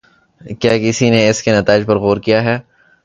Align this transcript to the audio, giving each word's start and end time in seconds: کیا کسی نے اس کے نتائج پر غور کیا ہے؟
کیا 0.59 0.73
کسی 0.79 1.09
نے 1.09 1.19
اس 1.29 1.41
کے 1.43 1.51
نتائج 1.51 1.85
پر 1.87 1.97
غور 1.97 2.17
کیا 2.17 2.43
ہے؟ 2.43 2.57